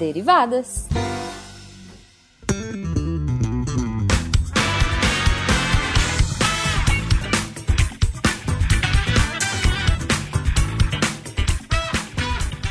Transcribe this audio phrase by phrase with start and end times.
[0.00, 0.88] Derivadas.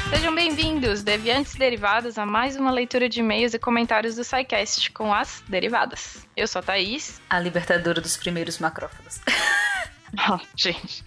[0.09, 5.14] Sejam bem-vindos, deviantes derivadas, a mais uma leitura de e-mails e comentários do SciCast com
[5.14, 6.27] as derivadas.
[6.36, 7.21] Eu sou a Thaís.
[7.29, 9.19] A libertadora dos primeiros macrófagos.
[10.29, 11.05] Oh, gente,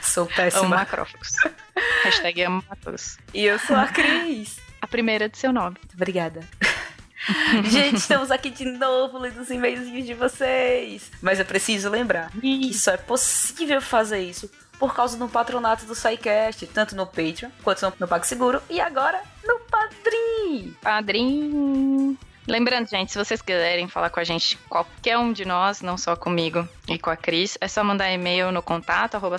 [0.00, 0.68] Sou amo péssima.
[0.68, 1.32] macrófagos.
[2.04, 3.18] Hashtag amo macrófagos.
[3.34, 4.65] E eu sou a Cris.
[4.86, 5.76] A primeira de seu nome.
[5.92, 6.42] Obrigada.
[7.68, 11.10] Gente, estamos aqui de novo lendo os e-mails de vocês.
[11.20, 15.94] Mas eu preciso lembrar que só é possível fazer isso por causa do patronato do
[15.96, 20.76] SciCast, tanto no Patreon quanto no PagSeguro e agora no Padrim.
[20.80, 22.16] Padrim.
[22.46, 26.14] Lembrando, gente, se vocês quiserem falar com a gente, qualquer um de nós, não só
[26.14, 29.36] comigo e com a Cris, é só mandar e-mail no contato arroba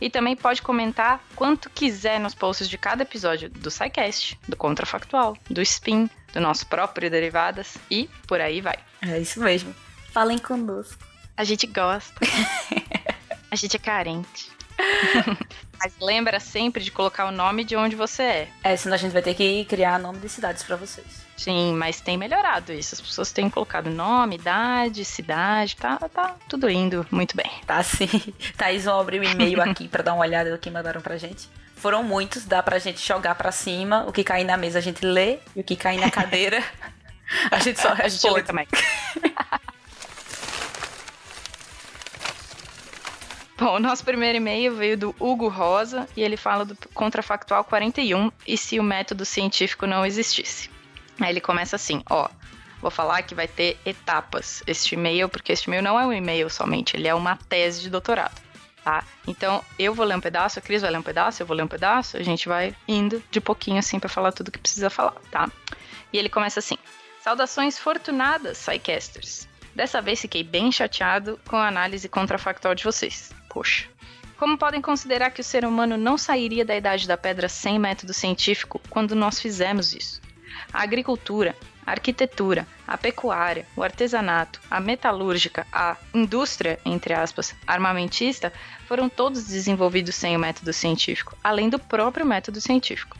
[0.00, 5.36] e também pode comentar quanto quiser nos posts de cada episódio do SciCast, do Contrafactual,
[5.50, 8.78] do Spin, do nosso próprio Derivadas e por aí vai.
[9.02, 9.74] É isso mesmo.
[10.12, 11.04] Falem conosco.
[11.36, 12.14] A gente gosta.
[13.50, 14.54] a gente é carente.
[15.78, 18.48] Mas lembra sempre de colocar o nome de onde você é.
[18.62, 21.24] É, senão a gente vai ter que criar nome de cidades pra vocês.
[21.36, 22.94] Sim, mas tem melhorado isso.
[22.94, 27.50] As pessoas têm colocado nome, idade, cidade, tá, tá tudo indo muito bem.
[27.66, 28.08] Tá sim.
[28.56, 31.48] Thaís, vamos abrir o e-mail aqui pra dar uma olhada do que mandaram pra gente.
[31.76, 34.04] Foram muitos, dá pra gente jogar pra cima.
[34.08, 36.62] O que cair na mesa a gente lê, e o que cair na cadeira
[37.50, 38.66] a gente só a gente lê também.
[43.64, 48.30] Bom, o nosso primeiro e-mail veio do Hugo Rosa e ele fala do contrafactual 41
[48.46, 50.68] e se o método científico não existisse.
[51.18, 52.28] Aí ele começa assim, ó,
[52.82, 56.50] vou falar que vai ter etapas este e-mail, porque este e-mail não é um e-mail
[56.50, 58.38] somente, ele é uma tese de doutorado,
[58.84, 59.02] tá?
[59.26, 61.62] Então, eu vou ler um pedaço, a Cris vai ler um pedaço, eu vou ler
[61.62, 65.16] um pedaço, a gente vai indo de pouquinho assim pra falar tudo que precisa falar,
[65.30, 65.50] tá?
[66.12, 66.76] E ele começa assim:
[67.22, 69.48] Saudações fortunadas, Psycasters.
[69.74, 73.32] Dessa vez fiquei bem chateado com a análise contrafactual de vocês.
[73.54, 73.88] Poxa.
[74.36, 78.12] Como podem considerar que o ser humano não sairia da idade da pedra sem método
[78.12, 80.20] científico quando nós fizemos isso?
[80.72, 81.54] A agricultura,
[81.86, 88.52] a arquitetura, a pecuária, o artesanato, a metalúrgica, a indústria, entre aspas, armamentista,
[88.88, 93.16] foram todos desenvolvidos sem o método científico, além do próprio método científico.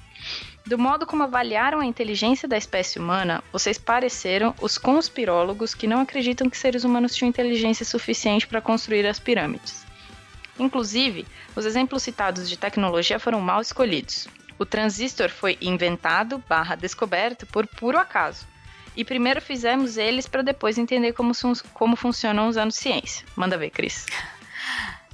[0.66, 6.00] Do modo como avaliaram a inteligência da espécie humana, vocês pareceram os conspirólogos que não
[6.00, 9.83] acreditam que seres humanos tinham inteligência suficiente para construir as pirâmides.
[10.58, 11.26] Inclusive,
[11.56, 14.28] os exemplos citados de tecnologia foram mal escolhidos.
[14.58, 18.46] O transistor foi inventado barra descoberto por puro acaso.
[18.96, 21.32] E primeiro fizemos eles para depois entender como,
[21.72, 23.26] como funcionam usando ciência.
[23.34, 24.06] Manda ver, Cris.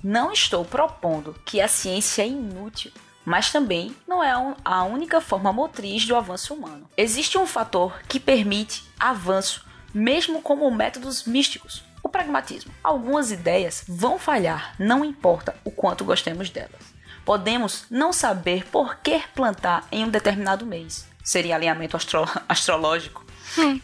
[0.03, 2.93] Não estou propondo que a ciência é inútil,
[3.25, 4.33] mas também não é
[4.65, 6.89] a única forma motriz do avanço humano.
[6.97, 12.73] Existe um fator que permite avanço, mesmo como métodos místicos: o pragmatismo.
[12.83, 16.95] Algumas ideias vão falhar, não importa o quanto gostemos delas.
[17.25, 21.07] Podemos não saber por que plantar em um determinado mês.
[21.23, 23.25] Seria alinhamento astro- astrológico.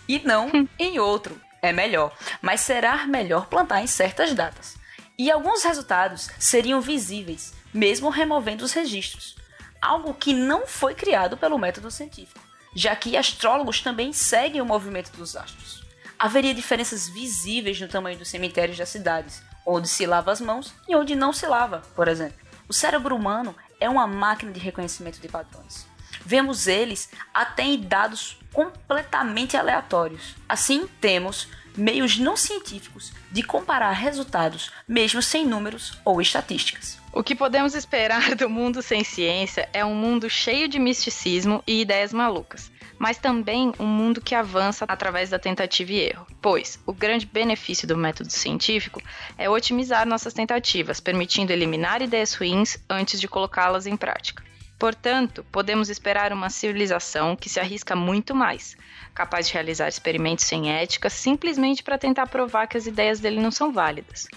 [0.08, 1.40] E não em outro.
[1.62, 2.16] É melhor.
[2.40, 4.76] Mas será melhor plantar em certas datas.
[5.18, 9.36] E alguns resultados seriam visíveis, mesmo removendo os registros.
[9.80, 12.40] Algo que não foi criado pelo método científico,
[12.74, 15.85] já que astrólogos também seguem o movimento dos astros.
[16.18, 20.96] Haveria diferenças visíveis no tamanho dos cemitérios das cidades, onde se lava as mãos e
[20.96, 22.38] onde não se lava, por exemplo.
[22.68, 25.86] O cérebro humano é uma máquina de reconhecimento de padrões.
[26.24, 30.34] Vemos eles até em dados completamente aleatórios.
[30.48, 36.98] Assim, temos meios não científicos de comparar resultados, mesmo sem números ou estatísticas.
[37.12, 41.82] O que podemos esperar do mundo sem ciência é um mundo cheio de misticismo e
[41.82, 46.26] ideias malucas, mas também um mundo que avança através da tentativa e erro.
[46.40, 49.02] Pois o grande benefício do método científico
[49.36, 54.42] é otimizar nossas tentativas, permitindo eliminar ideias ruins antes de colocá-las em prática.
[54.78, 58.76] Portanto, podemos esperar uma civilização que se arrisca muito mais,
[59.14, 63.50] capaz de realizar experimentos sem ética simplesmente para tentar provar que as ideias dele não
[63.50, 64.28] são válidas.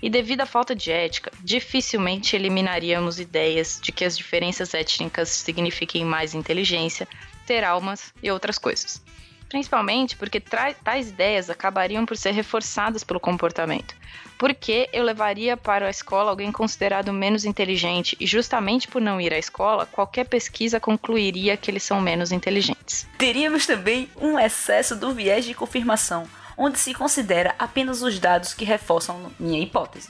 [0.00, 6.04] E devido à falta de ética, dificilmente eliminaríamos ideias de que as diferenças étnicas signifiquem
[6.04, 7.06] mais inteligência,
[7.46, 9.02] ter almas e outras coisas.
[9.48, 13.94] Principalmente porque tais ideias acabariam por ser reforçadas pelo comportamento.
[14.38, 19.32] Porque eu levaria para a escola alguém considerado menos inteligente e justamente por não ir
[19.32, 23.06] à escola, qualquer pesquisa concluiria que eles são menos inteligentes.
[23.18, 28.64] Teríamos também um excesso do viés de confirmação, onde se considera apenas os dados que
[28.64, 30.08] reforçam minha hipótese.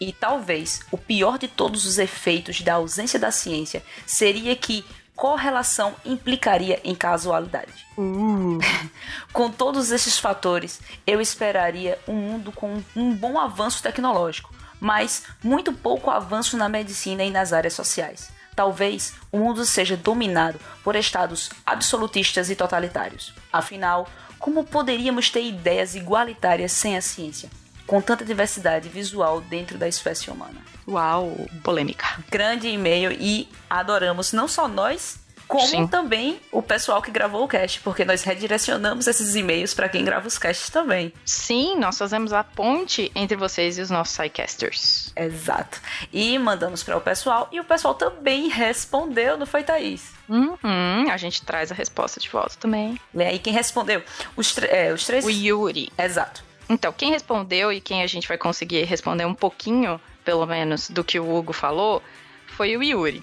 [0.00, 4.84] E talvez o pior de todos os efeitos da ausência da ciência seria que,
[5.16, 7.86] correlação implicaria em casualidade.
[7.96, 8.58] Uh.
[9.32, 15.72] com todos esses fatores, eu esperaria um mundo com um bom avanço tecnológico, mas muito
[15.72, 18.30] pouco avanço na medicina e nas áreas sociais.
[18.54, 23.34] Talvez o mundo seja dominado por estados absolutistas e totalitários.
[23.52, 24.08] Afinal,
[24.38, 27.50] como poderíamos ter ideias igualitárias sem a ciência?
[27.86, 30.60] Com tanta diversidade visual dentro da espécie humana.
[30.86, 32.06] Uau, polêmica.
[32.30, 35.86] Grande e-mail e adoramos não só nós, como Sim.
[35.86, 40.26] também o pessoal que gravou o cast, porque nós redirecionamos esses e-mails para quem grava
[40.26, 41.12] os casts também.
[41.24, 45.12] Sim, nós fazemos a ponte entre vocês e os nossos sidecasters.
[45.14, 45.80] Exato.
[46.12, 50.12] E mandamos para o pessoal e o pessoal também respondeu, não foi, Thaís?
[50.28, 52.98] Uhum, a gente traz a resposta de volta também.
[53.12, 54.02] Lê aí quem respondeu.
[54.34, 55.24] Os, é, os três.
[55.24, 55.92] O Yuri.
[55.98, 56.42] Exato.
[56.68, 61.04] Então, quem respondeu e quem a gente vai conseguir responder um pouquinho, pelo menos, do
[61.04, 62.02] que o Hugo falou,
[62.46, 63.22] foi o Yuri.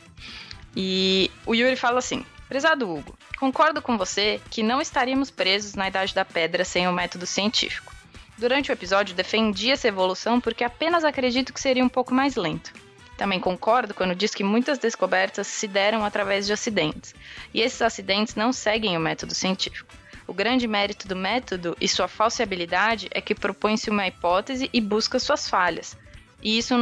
[0.76, 5.88] E o Yuri fala assim: Prezado Hugo, concordo com você que não estaríamos presos na
[5.88, 7.94] Idade da Pedra sem o método científico.
[8.38, 12.74] Durante o episódio, defendi essa evolução porque apenas acredito que seria um pouco mais lento.
[13.16, 17.14] Também concordo quando diz que muitas descobertas se deram através de acidentes,
[17.54, 19.94] e esses acidentes não seguem o método científico.
[20.32, 25.20] O grande mérito do método e sua falseabilidade é que propõe-se uma hipótese e busca
[25.20, 25.98] suas falhas.
[26.42, 26.74] E isso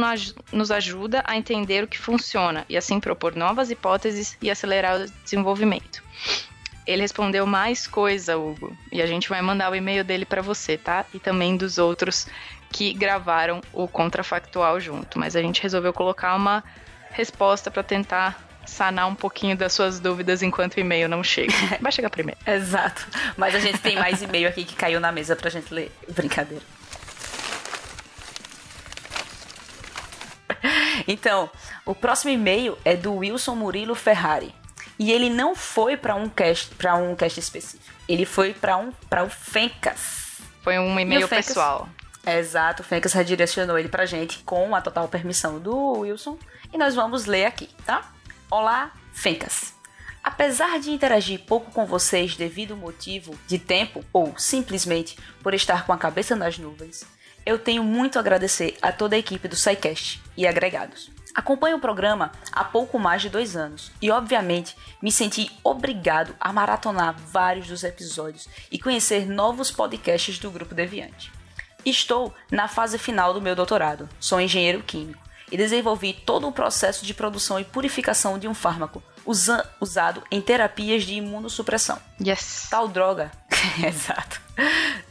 [0.52, 5.10] nos ajuda a entender o que funciona e assim propor novas hipóteses e acelerar o
[5.24, 6.00] desenvolvimento.
[6.86, 10.78] Ele respondeu mais coisa, Hugo, e a gente vai mandar o e-mail dele para você,
[10.78, 11.04] tá?
[11.12, 12.28] E também dos outros
[12.70, 16.62] que gravaram o contrafactual junto, mas a gente resolveu colocar uma
[17.10, 21.52] resposta para tentar sanar um pouquinho das suas dúvidas enquanto o e-mail não chega.
[21.80, 22.40] Vai chegar primeiro.
[22.46, 23.06] Exato.
[23.36, 25.92] Mas a gente tem mais e-mail aqui que caiu na mesa pra gente ler.
[26.08, 26.62] Brincadeira.
[31.06, 31.50] Então,
[31.84, 34.54] o próximo e-mail é do Wilson Murilo Ferrari.
[34.98, 37.82] E ele não foi para um cast, para um cast específico.
[38.06, 40.38] Ele foi para um para o Fencas.
[40.62, 41.88] Foi um e-mail pessoal.
[42.26, 46.38] Exato, o Fencas redirecionou ele pra gente com a total permissão do Wilson
[46.70, 48.12] e nós vamos ler aqui, tá?
[48.52, 49.72] Olá, Fencas.
[50.24, 55.86] Apesar de interagir pouco com vocês devido ao motivo de tempo ou simplesmente por estar
[55.86, 57.06] com a cabeça nas nuvens,
[57.46, 61.12] eu tenho muito a agradecer a toda a equipe do SciCast e agregados.
[61.32, 66.52] Acompanho o programa há pouco mais de dois anos e, obviamente, me senti obrigado a
[66.52, 71.30] maratonar vários dos episódios e conhecer novos podcasts do Grupo Deviante.
[71.84, 77.04] Estou na fase final do meu doutorado, sou engenheiro químico e desenvolvi todo o processo
[77.04, 81.98] de produção e purificação de um fármaco usa usado em terapias de imunossupressão.
[82.20, 82.68] Yes.
[82.70, 83.30] Tal droga,
[83.86, 84.40] exato.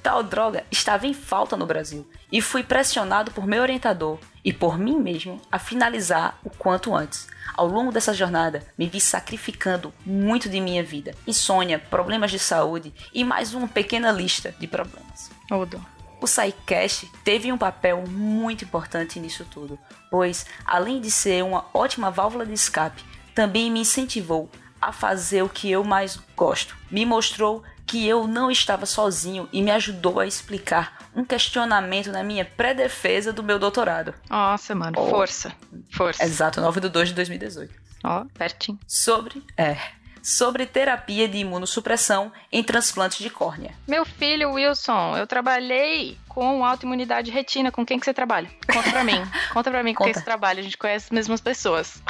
[0.03, 4.77] Tal droga estava em falta no Brasil e fui pressionado por meu orientador e por
[4.77, 7.27] mim mesmo a finalizar o quanto antes.
[7.53, 11.13] Ao longo dessa jornada, me vi sacrificando muito de minha vida.
[11.27, 15.29] Insônia, problemas de saúde e mais uma pequena lista de problemas.
[15.51, 15.98] Odo.
[16.21, 19.79] O SciCast teve um papel muito importante nisso tudo,
[20.11, 24.49] pois, além de ser uma ótima válvula de escape, também me incentivou
[24.81, 26.75] a fazer o que eu mais gosto.
[26.91, 32.23] Me mostrou que eu não estava sozinho e me ajudou a explicar um questionamento na
[32.23, 34.13] minha pré-defesa do meu doutorado.
[34.29, 35.09] Nossa, mano, oh.
[35.09, 35.51] força.
[35.91, 36.23] Força.
[36.23, 37.73] Exato, 9 de 2 de 2018.
[38.03, 38.79] Ó, oh, pertinho.
[38.87, 39.43] Sobre.
[39.57, 43.73] É sobre terapia de imunossupressão em transplantes de córnea.
[43.87, 47.71] Meu filho Wilson, eu trabalhei com autoimunidade retina.
[47.71, 48.49] Com quem que você trabalha?
[48.71, 49.21] Conta pra mim.
[49.53, 50.07] Conta pra mim com Conta.
[50.07, 50.59] quem que você trabalha.
[50.59, 52.01] A gente conhece as mesmas pessoas.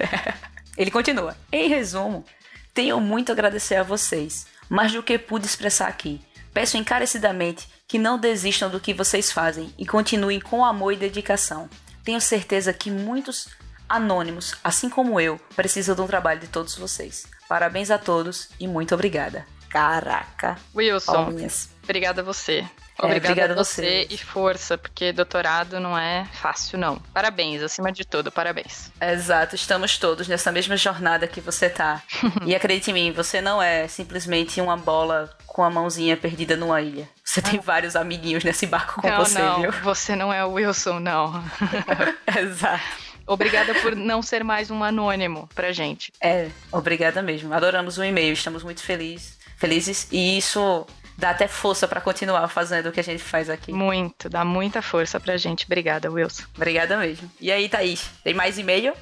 [0.76, 1.36] Ele continua.
[1.52, 2.24] Em resumo,
[2.72, 6.20] tenho muito a agradecer a vocês, mais do que pude expressar aqui.
[6.52, 11.68] Peço encarecidamente que não desistam do que vocês fazem e continuem com amor e dedicação.
[12.04, 13.48] Tenho certeza que muitos
[13.88, 17.26] anônimos, assim como eu, precisam de um trabalho de todos vocês.
[17.50, 19.44] Parabéns a todos e muito obrigada.
[19.68, 20.56] Caraca.
[20.72, 21.68] Wilson, palminhas.
[21.82, 22.64] obrigada a você.
[23.02, 27.00] É, obrigada, a você e força, porque doutorado não é fácil, não.
[27.12, 28.92] Parabéns, acima de tudo, parabéns.
[29.00, 32.00] Exato, estamos todos nessa mesma jornada que você tá.
[32.46, 36.80] e acredite em mim, você não é simplesmente uma bola com a mãozinha perdida numa
[36.80, 37.08] ilha.
[37.24, 39.72] Você tem vários amiguinhos nesse barco com não, você, não, viu?
[39.82, 41.42] Você não é o Wilson, não.
[42.38, 43.09] Exato.
[43.30, 46.12] Obrigada por não ser mais um anônimo pra gente.
[46.20, 47.54] É, obrigada mesmo.
[47.54, 50.84] Adoramos o e-mail, estamos muito felizes, felizes e isso
[51.16, 53.72] dá até força para continuar fazendo o que a gente faz aqui.
[53.72, 55.64] Muito, dá muita força pra gente.
[55.64, 56.42] Obrigada, Wilson.
[56.56, 57.30] Obrigada mesmo.
[57.40, 58.94] E aí, Thaís, tem mais e-mail?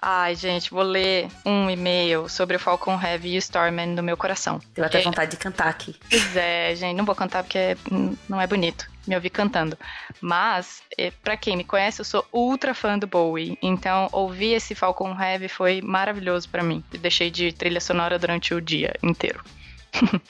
[0.00, 4.16] Ai, gente, vou ler um e-mail sobre o Falcon Heavy e o Starman no meu
[4.16, 4.60] coração.
[4.76, 5.96] Eu até vontade de cantar aqui.
[6.08, 7.76] Pois é, gente, não vou cantar porque
[8.28, 9.76] não é bonito me ouvir cantando.
[10.20, 13.58] Mas, é, para quem me conhece, eu sou ultra fã do Bowie.
[13.60, 16.84] Então, ouvir esse Falcon Heavy foi maravilhoso para mim.
[17.00, 19.42] Deixei de trilha sonora durante o dia inteiro.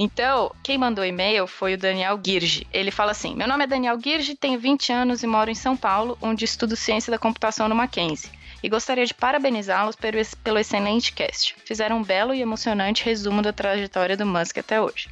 [0.00, 2.64] Então, quem mandou e-mail foi o Daniel Girge.
[2.72, 5.76] Ele fala assim: Meu nome é Daniel Girge, tenho 20 anos e moro em São
[5.76, 8.30] Paulo, onde estudo ciência da computação no Mackenzie.
[8.62, 11.54] E gostaria de parabenizá-los pelo excelente cast.
[11.64, 15.08] Fizeram um belo e emocionante resumo da trajetória do Musk até hoje.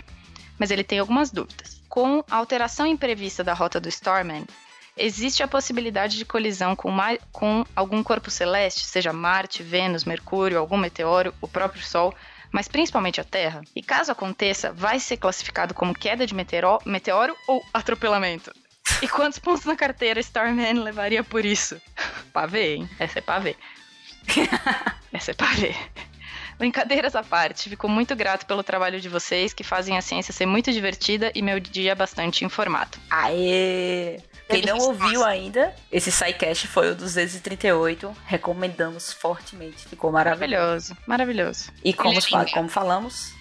[0.58, 1.80] Mas ele tem algumas dúvidas.
[1.88, 4.44] Com a alteração imprevista da rota do Starman,
[4.96, 6.92] existe a possibilidade de colisão com,
[7.30, 12.14] com algum corpo celeste, seja Marte, Vênus, Mercúrio, algum meteoro, o próprio Sol,
[12.50, 13.62] mas principalmente a Terra?
[13.74, 18.52] E caso aconteça, vai ser classificado como queda de meteoro, meteoro ou atropelamento?
[19.02, 21.80] E quantos pontos na carteira Starman levaria por isso?
[22.32, 22.90] pra ver, hein?
[22.98, 23.56] Essa é pra ver.
[25.12, 25.76] Essa é pra ver.
[26.58, 30.46] Brincadeiras à parte, fico muito grato pelo trabalho de vocês, que fazem a ciência ser
[30.46, 32.96] muito divertida e meu dia bastante informado.
[33.10, 34.18] Aê!
[34.48, 38.16] Quem não ouviu ainda, esse SciCast foi o 238.
[38.26, 39.86] Recomendamos fortemente.
[39.88, 40.96] Ficou maravilhoso.
[41.06, 41.70] Maravilhoso.
[41.84, 42.18] E como,
[42.52, 43.34] como falamos,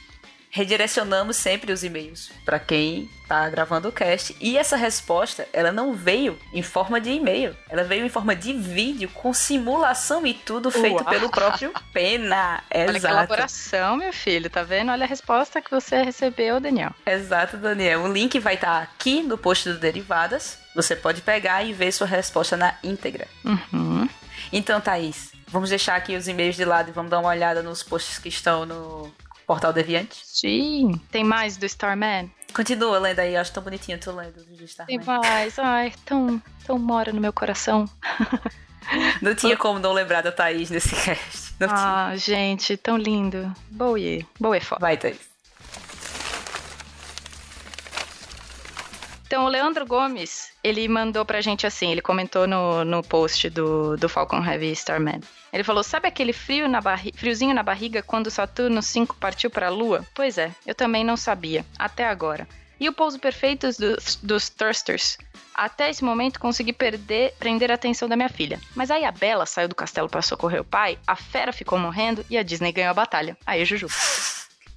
[0.56, 4.34] redirecionamos sempre os e-mails para quem tá gravando o cast.
[4.40, 8.54] E essa resposta, ela não veio em forma de e-mail, ela veio em forma de
[8.54, 11.10] vídeo com simulação e tudo feito Uau.
[11.10, 12.64] pelo próprio Pena.
[12.74, 13.00] Olha Exato.
[13.02, 14.94] que elaboração, meu filho, tá vendo?
[14.94, 16.92] Olha a resposta que você recebeu, Daniel.
[17.06, 18.04] Exato, Daniel.
[18.04, 20.58] O link vai estar tá aqui no post do Derivadas.
[20.74, 23.28] Você pode pegar e ver sua resposta na íntegra.
[23.44, 24.08] Uhum.
[24.54, 27.84] Então, Thaís, vamos deixar aqui os e-mails de lado e vamos dar uma olhada nos
[27.84, 29.12] posts que estão no
[29.46, 30.22] Portal Deviante?
[30.24, 31.00] Sim.
[31.12, 32.32] Tem mais do Starman?
[32.54, 34.98] Continua lendo aí, acho tão bonitinho tu lendo do Starman.
[34.98, 37.86] Tem mais, ai, tão, tão mora no meu coração.
[39.22, 41.56] Não tinha como não lembrar da Thaís nesse cast.
[41.60, 42.18] Não ah, tinha.
[42.18, 43.52] gente, tão lindo.
[43.72, 44.28] Bowie.
[44.40, 44.82] Bowie é foda.
[44.82, 45.18] Vai, Thaís.
[49.26, 53.98] Então, o Leandro Gomes, ele mandou pra gente assim, ele comentou no, no post do,
[53.98, 55.20] do Falcon Heavy Starman.
[55.52, 59.68] Ele falou: Sabe aquele frio na barri friozinho na barriga quando Saturno 5 partiu para
[59.68, 60.06] a Lua?
[60.14, 62.48] Pois é, eu também não sabia, até agora.
[62.80, 65.18] E o pouso perfeito dos, dos Thrusters?
[65.54, 68.60] Até esse momento consegui perder, prender a atenção da minha filha.
[68.76, 72.26] Mas aí a Bela saiu do castelo para socorrer o pai, a fera ficou morrendo
[72.30, 73.38] e a Disney ganhou a batalha.
[73.46, 73.88] Aí, Juju.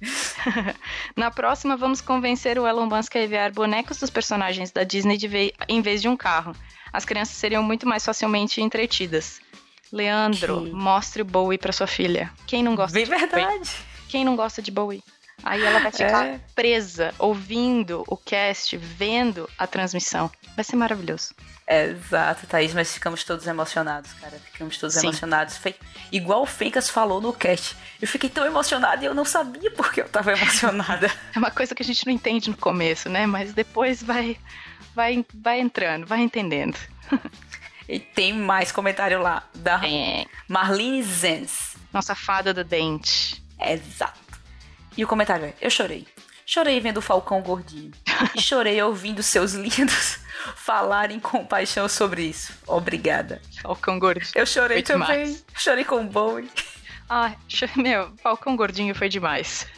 [1.15, 5.53] Na próxima, vamos convencer o Elon Musk a enviar bonecos dos personagens da Disney ve
[5.67, 6.55] em vez de um carro.
[6.91, 9.41] As crianças seriam muito mais facilmente entretidas.
[9.91, 10.71] Leandro, que...
[10.71, 12.31] mostre o Bowie para sua filha.
[12.45, 13.45] Quem não gosta Bem de verdade.
[13.45, 13.69] Bowie?
[14.07, 15.03] Quem não gosta de Bowie?
[15.43, 16.39] Aí ela vai ficar é.
[16.53, 20.29] presa, ouvindo o cast, vendo a transmissão.
[20.55, 21.33] Vai ser maravilhoso.
[21.65, 24.39] É, exato, Thaís, mas ficamos todos emocionados, cara.
[24.51, 25.07] Ficamos todos Sim.
[25.07, 25.57] emocionados.
[25.57, 25.75] Foi
[26.11, 27.77] igual o Fencas falou no cast.
[28.01, 31.09] Eu fiquei tão emocionada e eu não sabia porque eu tava emocionada.
[31.35, 33.27] É uma coisa que a gente não entende no começo, né?
[33.27, 34.35] Mas depois vai,
[34.95, 36.75] vai, vai entrando, vai entendendo.
[37.87, 40.25] E tem mais comentário lá da é.
[40.47, 41.75] Marlene Zenz.
[41.91, 43.43] Nossa fada do dente.
[43.59, 44.28] Exato.
[44.97, 46.07] E o comentário é: Eu chorei.
[46.45, 47.91] Chorei vendo o Falcão gordinho.
[48.35, 50.19] e chorei ouvindo seus lindos
[50.55, 52.53] falarem com paixão sobre isso.
[52.65, 53.41] Obrigada.
[53.61, 54.31] Falcão gordinho.
[54.33, 55.25] Eu chorei foi também.
[55.25, 55.45] Demais.
[55.55, 56.49] Chorei com o Bowie.
[57.07, 57.33] Ah,
[57.77, 59.67] meu, Falcão gordinho foi demais.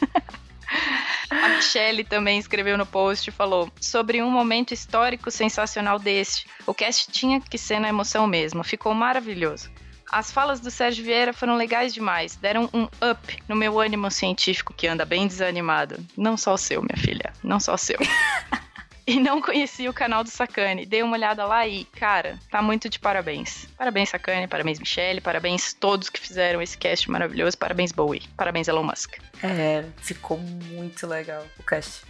[1.30, 6.46] A Michelle também escreveu no post e falou sobre um momento histórico sensacional deste.
[6.66, 9.70] O cast tinha que ser na emoção mesmo, ficou maravilhoso.
[10.12, 14.74] As falas do Sérgio Vieira foram legais demais, deram um up no meu ânimo científico
[14.74, 16.04] que anda bem desanimado.
[16.14, 17.96] Não só o seu, minha filha, não só o seu.
[19.06, 20.84] e não conhecia o canal do Sacane.
[20.84, 23.66] Dei uma olhada lá e, cara, tá muito de parabéns.
[23.78, 28.84] Parabéns, Sacane, parabéns, Michelle, parabéns todos que fizeram esse cast maravilhoso, parabéns, Bowie, parabéns, Elon
[28.84, 29.16] Musk.
[29.42, 32.02] É, ficou muito legal o cast.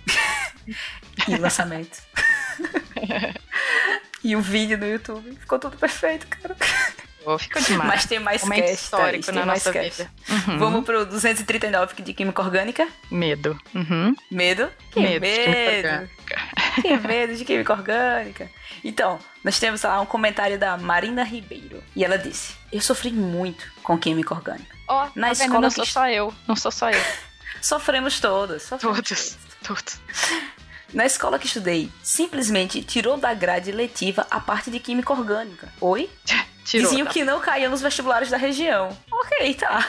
[1.28, 2.02] e o lançamento.
[4.24, 5.36] e o vídeo no YouTube.
[5.36, 6.56] Ficou tudo perfeito, cara.
[7.38, 7.88] Ficou demais.
[7.88, 9.32] Mas tem mais Momento cast, histórico tá?
[9.32, 10.10] na nossa vida.
[10.28, 10.58] Uhum.
[10.58, 12.88] Vamos pro 239 de Química Orgânica.
[13.10, 13.58] Medo.
[13.74, 14.14] Uhum.
[14.30, 14.70] Medo?
[14.90, 15.20] Que medo.
[15.20, 16.10] medo.
[16.80, 18.50] que medo de Química Orgânica.
[18.84, 21.82] Então, nós temos lá um comentário da Marina Ribeiro.
[21.94, 24.76] E ela disse: Eu sofri muito com Química Orgânica.
[24.88, 25.60] Ó, oh, na tá escola.
[25.60, 26.34] Não sou só eu.
[26.46, 27.02] Não sou só eu.
[27.60, 28.62] Sofremos todas.
[28.64, 29.38] Sofremos todos.
[29.62, 30.00] Todos.
[30.92, 35.72] Na escola que estudei, simplesmente tirou da grade letiva a parte de química orgânica.
[35.80, 36.10] Oi?
[36.64, 37.12] Tirou, Diziam tá.
[37.12, 38.96] que não caía nos vestibulares da região.
[39.10, 39.88] Ok, tá.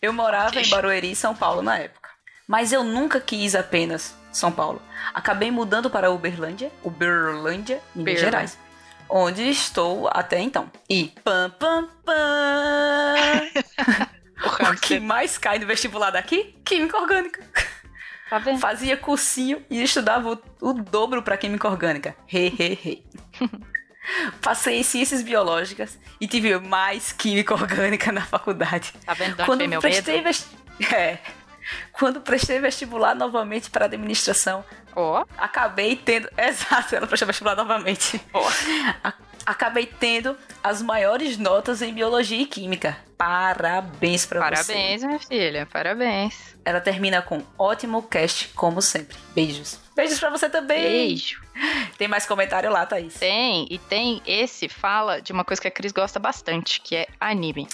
[0.00, 2.08] Eu morava em Barueri, São Paulo na época.
[2.46, 4.82] Mas eu nunca quis apenas São Paulo.
[5.14, 8.58] Acabei mudando para Uberlândia, Uberlândia, Minas Gerais.
[9.08, 10.70] onde estou até então.
[10.88, 12.14] E pam, pam, pam.
[14.68, 16.54] o, o que mais cai no vestibular daqui?
[16.64, 17.42] Química orgânica.
[18.28, 18.58] Tá vendo?
[18.58, 22.16] Fazia cursinho e estudava o, o dobro para química orgânica.
[22.32, 23.02] He, he, he.
[24.40, 28.92] Passei em ciências biológicas e tive mais química orgânica na faculdade.
[29.04, 29.36] Tá vendo?
[29.44, 30.24] Quando meu prestei medo?
[30.24, 30.46] vest...
[30.92, 31.18] é.
[31.92, 36.28] Quando prestei vestibular novamente para administração, Ó, acabei tendo.
[36.36, 38.20] Exato, ela prestou vestibular novamente.
[39.02, 42.96] A- Acabei tendo as maiores notas em biologia e química.
[43.18, 44.72] Parabéns pra você.
[44.72, 45.66] Parabéns, minha filha.
[45.66, 46.54] Parabéns.
[46.64, 49.16] Ela termina com ótimo cast, como sempre.
[49.34, 49.80] Beijos.
[49.96, 50.80] Beijos pra você também.
[50.82, 51.42] Beijo.
[51.96, 53.14] Tem mais comentário lá, Thaís.
[53.14, 57.06] Tem, e tem esse fala de uma coisa que a Cris gosta bastante, que é
[57.20, 57.68] anime.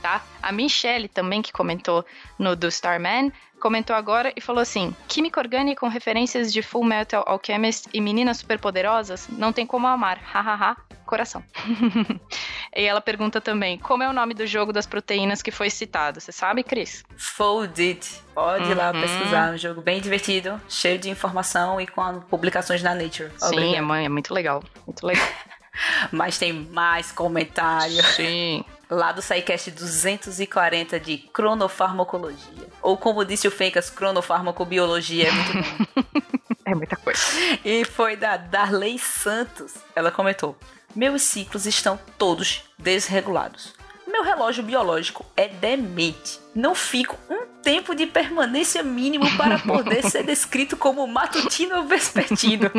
[0.00, 0.22] Tá?
[0.42, 2.04] A Michelle também, que comentou
[2.38, 7.22] no do Starman, comentou agora e falou assim: Química orgânica com referências de Full Metal
[7.26, 10.18] Alchemist e meninas superpoderosas, não tem como amar.
[10.18, 10.76] Hahaha,
[11.06, 11.44] coração.
[12.74, 16.20] e ela pergunta também: como é o nome do jogo das proteínas que foi citado?
[16.20, 17.04] Você sabe, Cris?
[17.16, 18.00] Folded.
[18.34, 19.00] Pode ir lá Uhum.
[19.00, 19.52] pesquisar.
[19.52, 23.30] Um jogo bem divertido, cheio de informação e com publicações na Nature.
[23.36, 24.62] Sim, é, é muito legal.
[24.86, 25.26] Muito legal.
[26.10, 28.02] Mas tem mais comentário.
[28.14, 28.64] Sim.
[28.90, 32.68] Lá do SciCast 240 de cronofarmacologia.
[32.82, 35.28] Ou como disse o Fencas, cronofarmacobiologia.
[35.28, 35.52] É muito
[35.94, 36.02] bom.
[36.62, 37.20] É muita coisa.
[37.64, 39.74] E foi da Darley Santos.
[39.96, 40.56] Ela comentou:
[40.94, 43.74] Meus ciclos estão todos desregulados.
[44.06, 46.38] Meu relógio biológico é demente.
[46.54, 52.70] Não fico um tempo de permanência mínimo para poder ser descrito como matutino ou vespertino.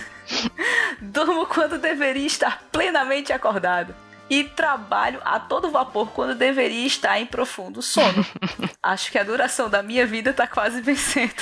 [1.00, 3.94] Durmo quando deveria estar plenamente acordado.
[4.30, 8.24] E trabalho a todo vapor quando deveria estar em profundo sono.
[8.80, 11.34] Acho que a duração da minha vida tá quase vencendo.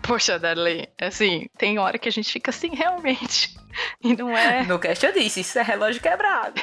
[0.00, 3.54] Poxa, Darley, assim, tem hora que a gente fica assim, realmente.
[4.02, 4.62] E não é.
[4.62, 6.54] No cast eu disse, isso é relógio quebrado.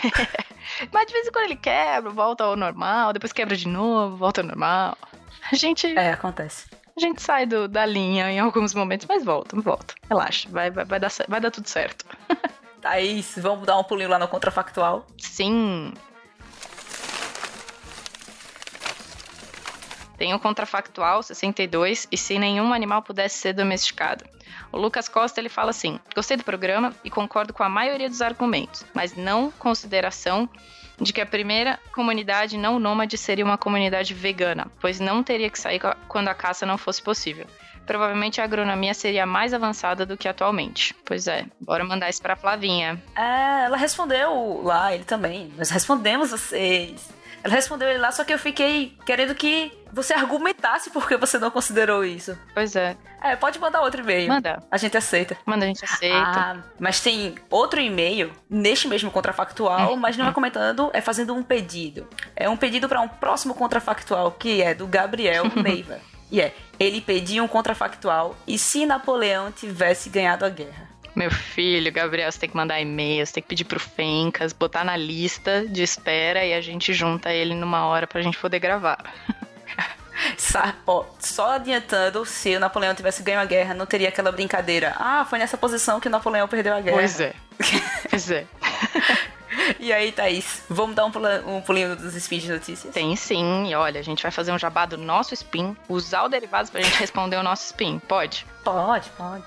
[0.91, 4.41] Mas de vez em quando ele quebra, volta ao normal, depois quebra de novo, volta
[4.41, 4.97] ao normal.
[5.51, 6.65] A gente, É, acontece.
[6.97, 9.93] a gente sai do- da linha em alguns momentos, mas volta, volta.
[10.09, 12.05] Relaxa, vai, vai, vai, dar, vai dar tudo certo.
[12.81, 15.05] Thaís, vamos dar um pulinho lá no contrafactual?
[15.17, 15.93] Sim.
[20.17, 24.25] Tem o contrafactual 62 e se nenhum animal pudesse ser domesticado.
[24.71, 28.21] O Lucas Costa ele fala assim: Gostei do programa e concordo com a maioria dos
[28.21, 30.49] argumentos, mas não consideração
[30.99, 35.59] de que a primeira comunidade não nômade seria uma comunidade vegana, pois não teria que
[35.59, 37.45] sair quando a caça não fosse possível.
[37.87, 40.93] Provavelmente a agronomia seria mais avançada do que atualmente.
[41.05, 43.01] Pois é, bora mandar isso pra Flavinha.
[43.15, 45.51] É, ela respondeu lá, ele também.
[45.57, 47.09] Nós respondemos vocês.
[47.43, 51.39] Ela respondeu ele lá, só que eu fiquei querendo que você argumentasse por que você
[51.39, 52.37] não considerou isso.
[52.53, 54.27] Pois é, É, pode mandar outro e-mail.
[54.27, 54.61] manda.
[54.69, 55.37] A gente aceita.
[55.45, 56.17] Manda, a gente aceita.
[56.17, 61.41] Ah, mas tem outro e-mail neste mesmo contrafactual, mas não é comentando, é fazendo um
[61.43, 62.05] pedido.
[62.35, 65.99] É um pedido para um próximo contrafactual, que é do Gabriel Neiva.
[66.31, 70.87] E é, ele pediu um contrafactual e se Napoleão tivesse ganhado a guerra.
[71.15, 74.83] Meu filho, Gabriel, você tem que mandar e-mail, você tem que pedir pro Fencas, botar
[74.83, 79.03] na lista de espera e a gente junta ele numa hora pra gente poder gravar.
[80.37, 84.95] Só adiantando, se o Napoleão tivesse ganho a guerra, não teria aquela brincadeira.
[84.97, 86.97] Ah, foi nessa posição que o Napoleão perdeu a guerra.
[86.97, 87.33] Pois é.
[88.09, 88.45] Pois é.
[89.79, 92.93] E aí, Thaís, vamos dar um, pula- um pulinho dos spins de notícias?
[92.93, 96.29] Tem sim, e olha, a gente vai fazer um jabá do nosso spin, usar o
[96.29, 97.99] derivados pra gente responder o nosso spin.
[97.99, 98.45] Pode?
[98.63, 99.43] Pode, pode.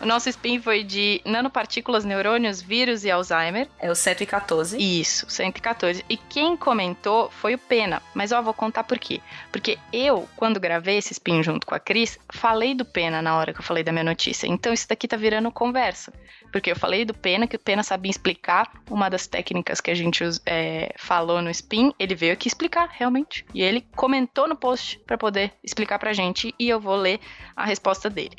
[0.00, 3.68] O nosso spin foi de nanopartículas, neurônios, vírus e Alzheimer.
[3.78, 4.78] É o 114.
[4.78, 6.02] Isso, 114.
[6.08, 8.02] E quem comentou foi o Pena.
[8.14, 9.20] Mas ó, vou contar por quê.
[9.52, 13.52] Porque eu, quando gravei esse spin junto com a Cris, falei do Pena na hora
[13.52, 14.46] que eu falei da minha notícia.
[14.46, 16.12] Então isso daqui tá virando conversa.
[16.52, 19.94] Porque eu falei do Pena, que o Pena sabia explicar uma das técnicas que a
[19.94, 21.92] gente é, falou no spin.
[21.98, 23.44] Ele veio aqui explicar, realmente.
[23.54, 26.54] E ele comentou no post pra poder explicar pra gente.
[26.58, 27.20] E eu vou ler
[27.54, 28.36] a resposta dele.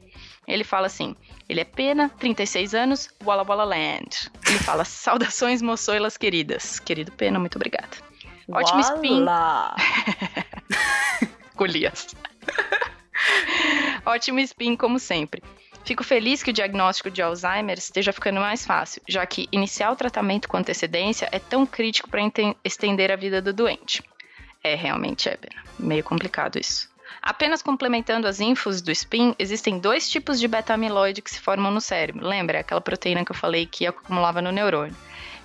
[0.47, 1.15] Ele fala assim:
[1.47, 4.30] ele é pena, 36 anos, Walla Walla Land.
[4.47, 6.80] Ele fala: saudações, moçoilas queridas.
[6.80, 7.89] Querido Pena, muito obrigada.
[8.50, 9.26] Ótimo spin.
[11.56, 12.08] Golias.
[14.06, 15.41] Ótimo spin, como sempre.
[15.84, 19.96] Fico feliz que o diagnóstico de Alzheimer esteja ficando mais fácil, já que iniciar o
[19.96, 22.22] tratamento com antecedência é tão crítico para
[22.63, 24.04] estender a vida do doente.
[24.63, 25.38] É, realmente é.
[25.80, 26.89] Meio complicado isso.
[27.22, 31.82] Apenas complementando as infos do SPIN, existem dois tipos de beta-amiloide que se formam no
[31.82, 32.26] cérebro.
[32.26, 32.60] Lembra?
[32.60, 34.96] Aquela proteína que eu falei que acumulava no neurônio.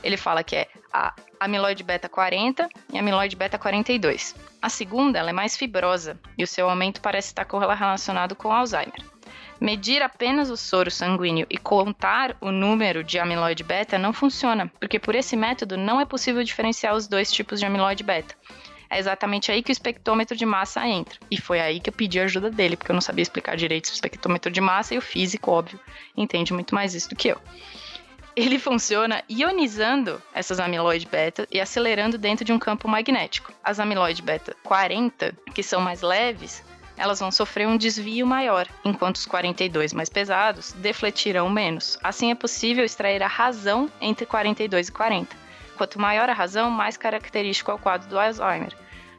[0.03, 4.35] Ele fala que é a amiloide beta 40 e a amiloide beta 42.
[4.63, 9.16] A segunda ela é mais fibrosa e o seu aumento parece estar correlacionado com Alzheimer.
[9.61, 14.99] Medir apenas o soro sanguíneo e contar o número de amiloide beta não funciona, porque
[14.99, 18.35] por esse método não é possível diferenciar os dois tipos de amiloide beta.
[18.89, 21.19] É exatamente aí que o espectrômetro de massa entra.
[21.31, 23.87] E foi aí que eu pedi a ajuda dele, porque eu não sabia explicar direito
[23.87, 25.81] o espectrômetro de massa e o físico, óbvio,
[26.17, 27.41] entende muito mais isso do que eu.
[28.37, 33.51] Ele funciona ionizando essas amiloide beta e acelerando dentro de um campo magnético.
[33.65, 36.63] As amiloide beta 40, que são mais leves,
[36.97, 41.99] elas vão sofrer um desvio maior, enquanto os 42 mais pesados defletirão menos.
[42.03, 45.37] Assim é possível extrair a razão entre 42 e 40.
[45.77, 48.73] Quanto maior a razão, mais característico é o quadro do Alzheimer.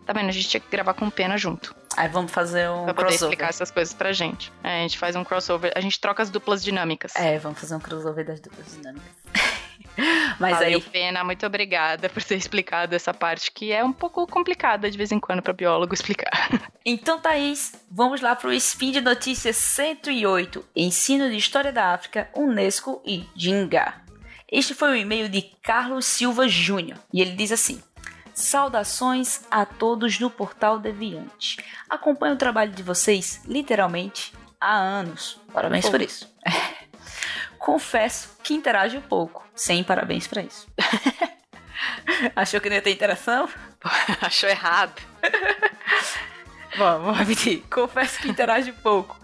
[0.05, 0.29] Tá vendo?
[0.29, 1.75] A gente tinha que gravar com pena junto.
[1.95, 3.33] Aí vamos fazer um pra poder crossover.
[3.33, 4.53] explicar essas coisas pra gente.
[4.63, 7.15] É, a gente faz um crossover, a gente troca as duplas dinâmicas.
[7.15, 9.11] É, vamos fazer um crossover das duplas dinâmicas.
[10.39, 14.25] Mas Valeu, aí, Pena, muito obrigada por ter explicado essa parte que é um pouco
[14.27, 16.31] complicada de vez em quando para biólogo explicar.
[16.86, 23.01] então Thaís, vamos lá pro Spin de Notícias 108, Ensino de História da África, Unesco
[23.05, 23.95] e Ginga.
[24.49, 27.81] Este foi o e-mail de Carlos Silva Júnior e ele diz assim:
[28.33, 31.57] Saudações a todos do Portal Deviante.
[31.89, 34.31] Acompanho o trabalho de vocês, literalmente,
[34.62, 35.41] há anos.
[35.51, 35.91] Parabéns Pô.
[35.91, 36.33] por isso.
[37.58, 40.67] Confesso que interajo pouco, sem parabéns pra isso.
[42.36, 43.50] Achou que não ia ter interação?
[44.22, 45.02] Achou errado.
[46.78, 47.63] Bom, vamos repetir.
[47.70, 49.20] Confesso que interajo pouco,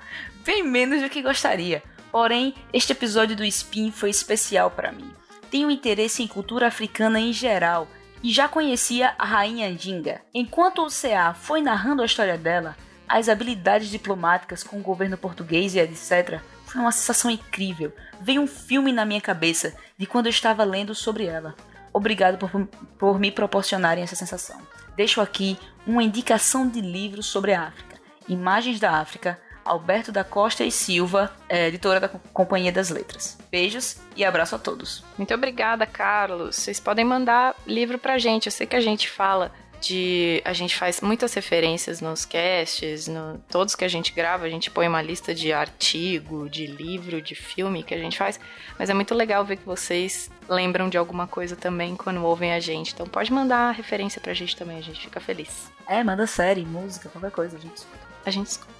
[0.46, 1.84] bem menos do que gostaria.
[2.12, 5.12] Porém, este episódio do Spin foi especial para mim.
[5.50, 7.88] Tenho interesse em cultura africana em geral
[8.24, 10.22] e já conhecia a rainha Dinga.
[10.34, 12.76] Enquanto o CA foi narrando a história dela,
[13.08, 16.42] as habilidades diplomáticas com o governo português e etc.
[16.74, 17.94] Foi uma sensação incrível.
[18.20, 21.54] Veio um filme na minha cabeça de quando eu estava lendo sobre ela.
[21.94, 24.60] Obrigado por, por me proporcionarem essa sensação.
[24.96, 25.56] Deixo aqui
[25.86, 27.98] uma indicação de livro sobre a África.
[28.28, 33.38] Imagens da África, Alberto da Costa e Silva, é, editora da Companhia das Letras.
[33.52, 35.04] Beijos e abraço a todos.
[35.16, 36.56] Muito obrigada, Carlos.
[36.56, 38.48] Vocês podem mandar livro pra gente.
[38.48, 39.52] Eu sei que a gente fala
[39.84, 40.42] de.
[40.46, 44.72] A gente faz muitas referências nos casts, no, todos que a gente grava, a gente
[44.72, 48.40] põe uma lista de artigo, de livro, de filme que a gente faz.
[48.80, 52.60] Mas é muito legal ver que vocês lembram de alguma coisa também quando ouvem a
[52.60, 52.94] gente.
[52.94, 55.72] Então pode mandar referência pra gente também, a gente fica feliz.
[55.88, 58.14] É, manda série, música, qualquer coisa, a gente escuta.
[58.26, 58.74] A gente escuta.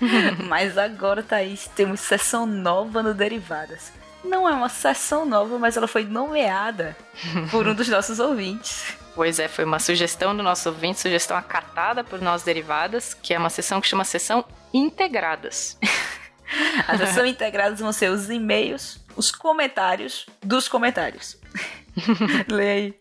[0.48, 3.92] mas agora, Thaís, temos sessão nova no Derivadas.
[4.24, 6.96] Não é uma sessão nova, mas ela foi nomeada
[7.50, 8.96] por um dos nossos ouvintes.
[9.14, 13.38] Pois é, foi uma sugestão do nosso ouvinte, sugestão acatada por nós derivadas, que é
[13.38, 15.78] uma sessão que chama Sessão Integradas.
[16.86, 21.38] A sessão integradas vão ser os e-mails, os comentários dos comentários.
[22.48, 22.94] Lê aí.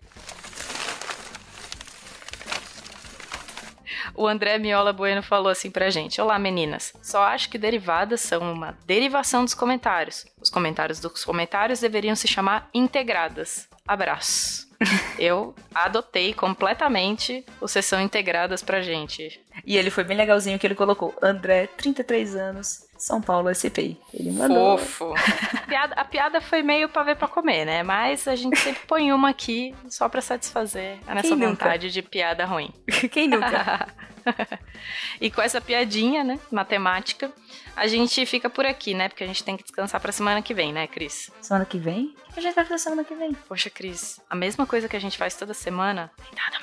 [4.15, 8.52] O André Miola Bueno falou assim pra gente: Olá meninas, só acho que derivadas são
[8.52, 10.26] uma derivação dos comentários.
[10.41, 13.67] Os comentários dos comentários deveriam se chamar integradas.
[13.88, 14.71] Abraço.
[15.17, 19.39] Eu adotei completamente o Sessão Integradas pra gente.
[19.65, 24.00] E ele foi bem legalzinho que ele colocou: André, 33 anos, São Paulo SPI.
[24.13, 24.78] Ele mandou.
[24.78, 25.13] Fofo.
[25.13, 27.84] A piada, a piada foi meio pra ver pra comer, né?
[27.84, 32.46] Mas a gente sempre põe uma aqui só pra satisfazer a nossa vontade de piada
[32.46, 32.74] ruim.
[33.12, 33.89] Quem nunca?
[35.20, 37.30] e com essa piadinha, né, matemática,
[37.76, 39.10] a gente fica por aqui, né?
[39.10, 41.30] Porque a gente tem que descansar pra semana que vem, né, Cris?
[41.42, 42.16] semana que vem?
[42.30, 43.34] O que a gente vai fazer semana que vem?
[43.34, 46.58] Poxa, Cris, a mesma coisa que a gente faz toda semana, tem nada